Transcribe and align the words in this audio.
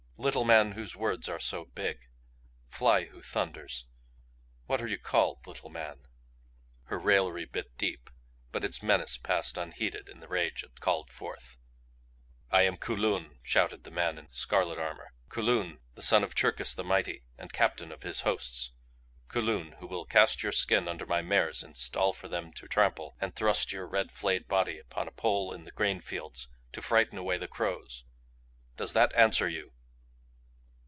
"Little 0.23 0.43
man 0.45 0.73
whose 0.73 0.95
words 0.95 1.27
are 1.27 1.39
so 1.39 1.65
big! 1.65 1.97
Fly 2.67 3.05
who 3.05 3.23
thunders! 3.23 3.87
What 4.67 4.79
are 4.79 4.85
you 4.87 4.99
called, 4.99 5.47
little 5.47 5.71
man?" 5.71 6.05
Her 6.83 6.99
raillery 6.99 7.45
bit 7.45 7.75
deep 7.75 8.07
but 8.51 8.63
its 8.63 8.83
menace 8.83 9.17
passed 9.17 9.57
unheeded 9.57 10.07
in 10.07 10.19
the 10.19 10.27
rage 10.27 10.61
it 10.63 10.79
called 10.79 11.09
forth. 11.11 11.57
"I 12.51 12.61
am 12.61 12.77
Kulun," 12.77 13.39
shouted 13.41 13.83
the 13.83 13.89
man 13.89 14.19
in 14.19 14.29
scarlet 14.29 14.77
armor. 14.77 15.13
"Kulun, 15.27 15.79
the 15.95 16.03
son 16.03 16.23
of 16.23 16.35
Cherkis 16.35 16.75
the 16.75 16.83
Mighty, 16.83 17.23
and 17.35 17.51
captain 17.51 17.91
of 17.91 18.03
his 18.03 18.21
hosts. 18.21 18.73
Kulun 19.27 19.77
who 19.79 19.87
will 19.87 20.05
cast 20.05 20.43
your 20.43 20.51
skin 20.51 20.87
under 20.87 21.07
my 21.07 21.23
mares 21.23 21.63
in 21.63 21.73
stall 21.73 22.13
for 22.13 22.27
them 22.27 22.53
to 22.53 22.67
trample 22.67 23.17
and 23.19 23.35
thrust 23.35 23.71
your 23.71 23.87
red 23.87 24.11
flayed 24.11 24.47
body 24.47 24.77
upon 24.77 25.07
a 25.07 25.11
pole 25.11 25.51
in 25.51 25.63
the 25.63 25.71
grain 25.71 25.99
fields 25.99 26.47
to 26.73 26.81
frighten 26.83 27.17
away 27.17 27.39
the 27.39 27.47
crows! 27.47 28.03
Does 28.77 28.93
that 28.93 29.15
answer 29.15 29.49
you?" 29.49 29.73